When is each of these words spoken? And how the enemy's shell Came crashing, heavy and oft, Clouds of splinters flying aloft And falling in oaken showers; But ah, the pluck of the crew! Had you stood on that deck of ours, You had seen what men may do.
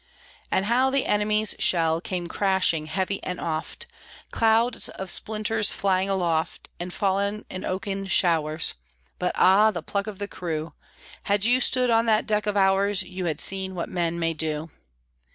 And 0.49 0.65
how 0.65 0.89
the 0.89 1.05
enemy's 1.05 1.53
shell 1.59 2.01
Came 2.01 2.25
crashing, 2.25 2.87
heavy 2.87 3.23
and 3.23 3.39
oft, 3.39 3.85
Clouds 4.31 4.89
of 4.89 5.11
splinters 5.11 5.71
flying 5.71 6.09
aloft 6.09 6.69
And 6.79 6.91
falling 6.91 7.45
in 7.51 7.63
oaken 7.63 8.07
showers; 8.07 8.73
But 9.19 9.31
ah, 9.35 9.69
the 9.69 9.83
pluck 9.83 10.07
of 10.07 10.17
the 10.17 10.27
crew! 10.27 10.73
Had 11.25 11.45
you 11.45 11.61
stood 11.61 11.91
on 11.91 12.07
that 12.07 12.25
deck 12.25 12.47
of 12.47 12.57
ours, 12.57 13.03
You 13.03 13.25
had 13.25 13.39
seen 13.39 13.75
what 13.75 13.89
men 13.89 14.17
may 14.17 14.33
do. 14.33 14.71